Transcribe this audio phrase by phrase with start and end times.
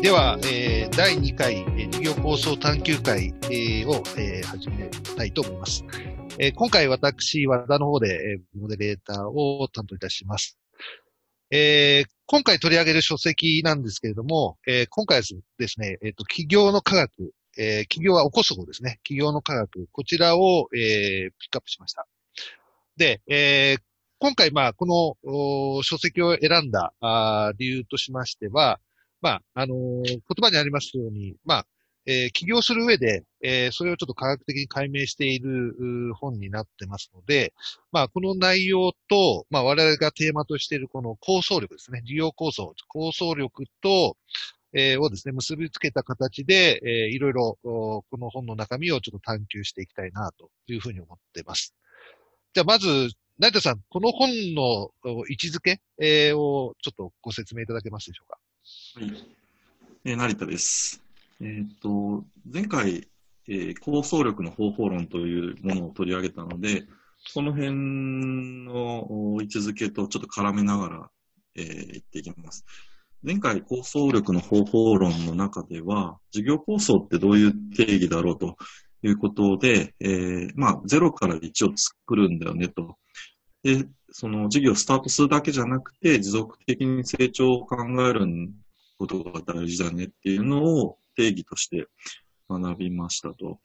[0.00, 5.84] では、えー、第2回、えー、事業構想探究会、えー、を、えー、始めたいと思います。
[6.38, 10.56] えー、今回私、和田の方で、えー、モデレーターを担当いたします。
[11.50, 15.22] えー、今回取り上げる書籍なんですけれども、えー、今回
[15.58, 19.00] ですね、えっ、ー、と、企業の科学、えー、企業は起こす方ですね。
[19.02, 22.06] 企業の科学、こちらを、えー、ピックアップしました。
[22.96, 23.82] で、えー、
[24.20, 24.86] 今回、まあ、こ
[25.26, 28.78] の書籍を選んだあ理由としましては、
[29.20, 31.66] まあ、あのー、言葉にありますように、まあ、
[32.06, 35.74] えー、起業する上で、えー、それをちょっと科学的に解明している
[36.14, 37.52] 本になってますので、
[37.92, 44.16] まあ、この内容と、まあ、我々がテーマとしているこの構想力ですね、事業構想、構想力と、
[44.72, 51.74] えー、をですね、結びつけた形で、えー、いろいろ、この本の中身をちょっと探求していきたいな、というふうに思っています。
[52.54, 54.90] じゃあ、まず、成田さん、この本の
[55.28, 58.38] 位置づけ、えー、をちょっとご説明いただけますでしょうか？
[58.98, 59.12] はい。
[60.04, 61.00] えー、成田です。
[61.40, 63.06] えー、っと、前回、
[63.46, 66.82] えー、構想力の方法論というものを取り上げたので、
[67.24, 69.06] その辺の
[69.40, 71.10] 位置づけとちょっと絡めながら、
[71.54, 72.64] えー、言っていきます。
[73.22, 78.56] 前回構想力の方法論の中では、事業構想ってどういう定義だろうと
[79.04, 82.96] いうことで、えー、まあ、0から1を作るんだよねと。
[83.62, 88.26] で、その事業をスタートするだけじゃなくて、持続的に成長を考える
[88.98, 91.86] ことが大事だねっていうのを定義として
[92.48, 93.60] 学びましたと。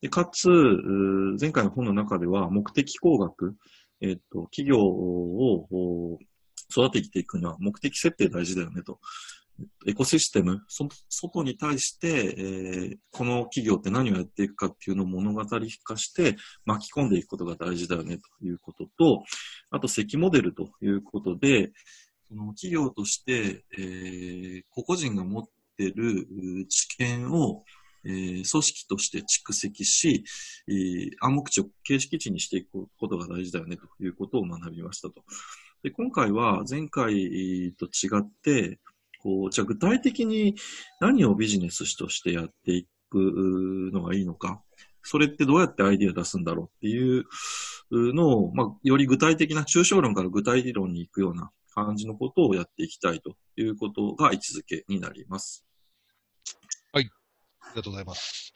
[0.00, 0.48] でかつ、
[1.40, 3.54] 前回の本の中では目的工学、
[4.00, 6.18] えっ、と、企業を
[6.70, 8.98] 育てていくには目的設定大事だよねと。
[9.86, 15.58] エコシステム、そ外に対して、えー、この企業って何をやっていくかっていうのを物語化
[15.96, 19.22] して巻き込んでいくことが大事だよねということと、
[19.70, 21.72] あと、積モデルということで、
[22.30, 25.44] その企業として、えー、個々人が持っ
[25.76, 26.28] てる
[26.68, 27.64] 知見を、
[28.04, 30.24] えー、組織として蓄積し、
[30.68, 35.24] えー、暗黙知を形式値にしていくことが大事だよねということを学びましたと。
[35.82, 38.78] で今回は前回と違って、
[39.22, 40.54] こう、じゃあ具体的に
[41.00, 44.62] 何をビジネスとしてやっていくのがいいのか、
[45.02, 47.24] それってどうやってアイディア出すんだろうっていう
[47.90, 55.64] のを、まあ、より具体的な抽象論から具体理論に行くような感じのことをやっていきたいということが位置づけになります。
[56.92, 57.10] はい。
[57.60, 58.52] ありがとうございます。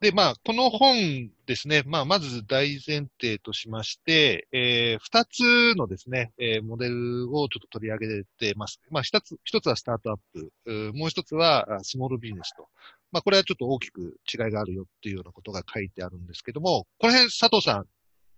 [0.00, 8.80] で、まあ、この本ですね、まあ、まず大前提としまして、えー、二つのですね、えー、モデルをちょっと取り上げてます。
[8.90, 10.18] まあ、一つ、一つはスタートアッ
[10.64, 12.68] プ、もう一つはスモールビジネスと。
[13.12, 17.84] まあ、これはちょっと大きく違いがあるよっていうようなことが書いてあるんですけども、この辺、佐藤さん、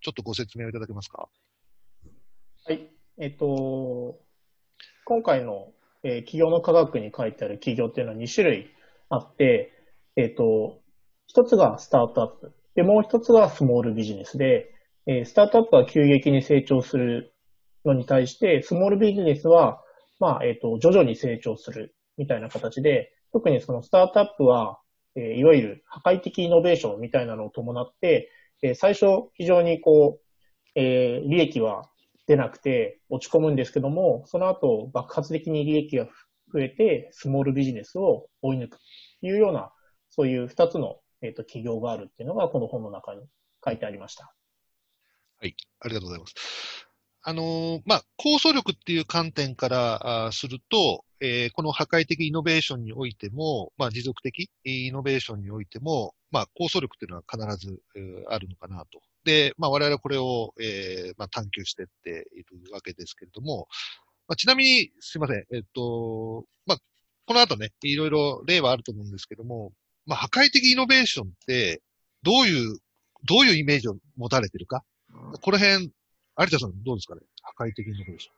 [0.00, 1.28] ちょっとご説明をいただけますか？
[2.64, 2.90] はい。
[3.18, 4.18] えっと、
[5.04, 5.72] 今回の、
[6.02, 8.70] えー、企業の科学に書いてある企業っていうのは2種類
[9.10, 9.72] あって、
[10.16, 10.80] えっと、
[11.26, 12.52] 一つがスタートアップ。
[12.74, 14.74] で、もう一つがスモールビジネスで、
[15.06, 17.34] えー、スタートアップは急激に成長する
[17.84, 19.82] のに対して、スモールビジネスは、
[20.18, 24.78] まあ、えっ、ー、と、徐々に成長するみたいな形で、特にそのスタートアップは、
[25.14, 28.30] え、いわゆる破壊的イノベーションみたいなのを伴って、
[28.62, 31.90] え、最初非常にこう、え、利益は
[32.26, 36.06] 出なくて落ち込むんですけども、その後爆発的に利益が
[36.52, 38.78] 増えて、スモールビジネスを追い抜く
[39.20, 39.72] というような、
[40.10, 43.22] そういう二つのえ、ー、と、企業があるっていうのが、この本の中に
[43.64, 44.34] 書いてありました。
[45.40, 46.91] はい、ありがとうございます。
[47.24, 59.00] あのー、まあ、構想力っていう観点からあすると、えー、この破壊的イノベーションにおいても、まあ、持続的イノベーションにおいても、まあ、構想力っていうのは必ず、えー、あるのかなと。
[59.24, 63.68] で、まあ、我々はこれを、えー、まあ、探求していっているわけですけれども、
[64.26, 66.78] まあ、ちなみに、すいません、えっと、まあ、
[67.26, 69.72] この後ね、いろいろ例はあると思うんですけども、
[70.06, 71.82] まあ、破壊的イノベーションって、
[72.24, 72.78] どういう、
[73.24, 74.82] どういうイメージを持たれてるか？
[75.40, 75.90] この辺、
[76.38, 77.20] 有田さんどうですかね？
[77.42, 78.32] 破壊的イノベーショ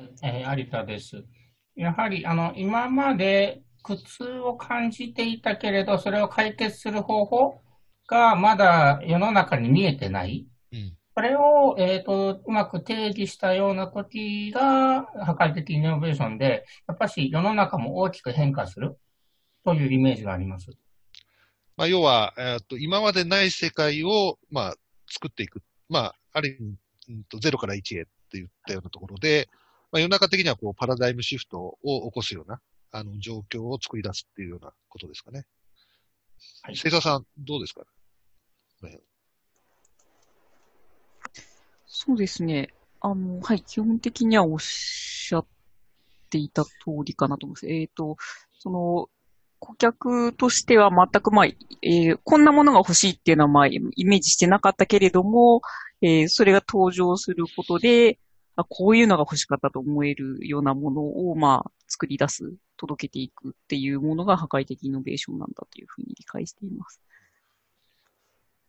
[0.00, 0.02] ン。
[0.04, 1.24] はい、えー、有田です。
[1.74, 7.60] やはり、あの、今まで苦痛を感じていたけれど、それを解決する方法
[8.06, 10.46] がまだ世の中に見えてない。
[10.72, 18.98] うん、それを、えっ、ー、と、うまく定義したような時が破壊的イノベーションで、やっぱし世の中も大きく変化する。
[19.64, 20.70] というイメージがあります。
[21.76, 24.74] まあ、要は、えー、と今までない世界を、まあ、
[25.10, 25.60] 作っていく。
[25.88, 26.76] まあ、ある意味、
[27.08, 29.48] うんと、0から1へって言ったようなところで、
[29.90, 32.60] まあ、世の中的にはこうパラダイムシフトを起こすような、
[32.92, 35.46] あの、状況を作り出すっていうようなことですかね。
[36.62, 36.76] はい。
[36.76, 37.82] 生田さん、どうですか、
[38.82, 39.00] ね、
[41.86, 42.68] そうですね。
[43.00, 45.46] あの、はい、基本的にはおっしゃっ
[46.28, 46.70] っていた通
[47.04, 47.66] りかなと思います。
[47.66, 48.18] えっ、ー、と、
[48.58, 49.08] その、
[49.58, 55.60] 顧客としては全くまあ、えー、こんなものが欲しいっていうのはまあ、イメージしてなかったけれども、
[56.00, 58.18] えー、それが登場することで、
[58.56, 67.00] あこういうのが欲しかったと思えるようなものを、まあ、作り出す、届けていくっていうものが破壊的イノベーションなんだというふうに理解しています。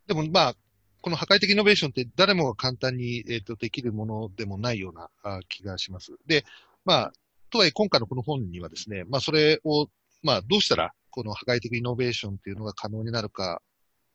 [0.05, 0.55] でも、まあ、
[1.01, 6.17] この破壊的イノベーションって誰もが簡単に、えーと、できるものでもないようなあ気がします。
[6.27, 6.45] で、
[6.85, 7.13] まあ、
[7.49, 9.87] とはいえ今回のこの本にはですね、まあそれを、
[10.21, 13.61] まあどうしたらこの破壊的イノベーションっていうのが可能になるか、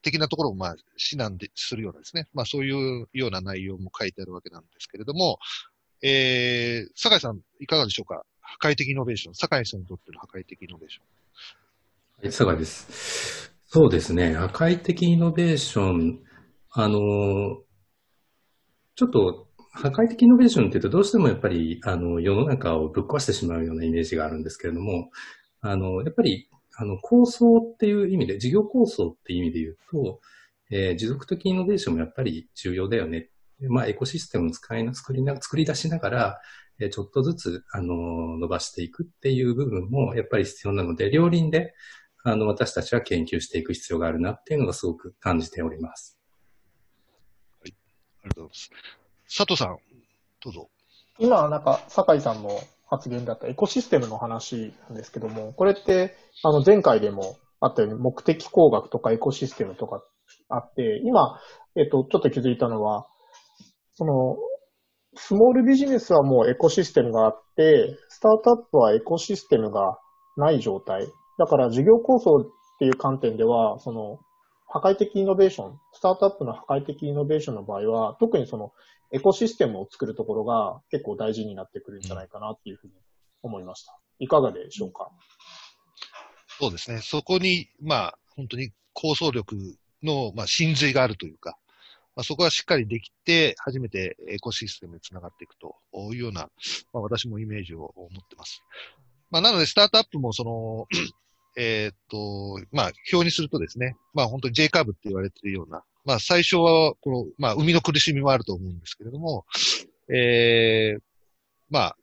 [0.03, 5.39] 的なところをまあ指南でするようなですね、まあそういうような内容も書いてあるわけなんですけれども、
[6.03, 8.23] えー、酒井さんいかがでしょうか？
[8.41, 9.35] 破壊的イノベーション。
[9.35, 11.05] 酒井さんにとっての破壊的イノベーション。
[12.23, 13.53] はい、酒井です。
[13.67, 14.35] そうですね。
[14.35, 16.21] 破壊的イノベーション、
[16.71, 16.99] あの、
[18.95, 25.11] ちょっと破壊的イノベーションっていうとどうしてもやっぱりあの世の中をぶっ壊してしまうようなイメージがあるんですけれども、
[25.67, 30.21] あの、やっぱりあの構想っていう意味で、事業構想っていう意味で言うと、
[30.71, 33.31] えー、持続的イノベーションもやっぱり重要だよね。
[33.61, 36.41] まあ、エコシステムを使いな、作りな、作り出しながら、
[36.81, 41.73] えー、ちょっとずつ、あの、伸ばしていくっていう部分もやっぱり必要なので、両輪で、
[42.25, 46.19] あの、私たちは研究していく必要があるなっていうのがすごく感じております。
[47.61, 47.75] はい。
[48.23, 48.71] ありがとうございます。
[49.39, 49.79] 佐藤さん、
[50.43, 50.69] どうぞ。
[51.19, 52.61] 今、なんか、酒井さんの
[52.97, 60.03] 発言だったエコシステムの話なんですけども、これって、あの、前回でもあったように、目的工学とかエコシステムとか
[60.49, 61.41] あって、今、
[61.77, 63.07] えっと、ちょっと気づいたのは、
[63.95, 64.37] その、
[65.17, 69.99] スモールビジネスはもうエコシステムがあって、スタートアップはエコシステムが
[70.37, 71.07] ない状態。
[71.39, 72.45] だから事業構想っ
[72.79, 74.19] ていう観点では、その、
[74.75, 78.73] 破壊的イノベーション、スタートアップの破壊的イノベーションの場合は、特にその
[79.13, 82.95] エコシステムを作るところが結構大事になってくるんじゃないかなっていうふうに
[83.45, 83.97] 思いました。
[84.19, 85.13] いかがでしょうか？
[86.59, 86.99] そうですね。
[87.03, 89.57] そこに、まあ、本当に構想力
[90.03, 91.57] の、まあ、真髄があるというか、
[92.17, 95.77] まあ、そこがしっかりできて、初めてエコシステムにつながっていくと
[96.13, 96.49] いうような、
[96.93, 98.65] まあ、私もイメージを持ってます。
[99.31, 100.87] まあ、なので、スタートアップも、その、
[101.57, 109.45] えっと、まあ、表にするとですね、まあ、本当に J カーブって言われてるような、まあ、最初は、この、まあ、海の苦しみもあると思うんですけれども、
[110.13, 111.03] えー、
[111.71, 111.97] まあ、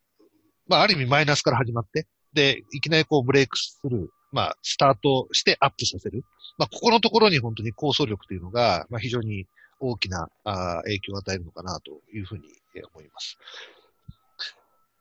[0.68, 6.24] まあ、ある意味マイナスから始まって、で、いきなりこうブレイクする、まあ、スタートしてアップさせる。
[6.58, 9.48] まあ、ここのところに本当に構想力というのが、まあ、非常に
[9.80, 12.44] 大きなあ影響を与えるのかなというふうに
[12.94, 13.38] 思います。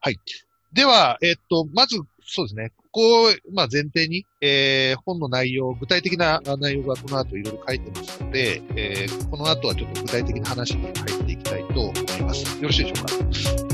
[0.00, 0.17] はい。
[0.72, 2.70] では、えっと、まず、そうですね。
[2.76, 12.56] ここを、まあ、前提に、えー、本の内容、具体的な内容がこの後いろいろ書いてますので、えー、この後はちょっと具体的な話に入っていきたいと思います。
[12.61, 13.69] よろしいでしょうか？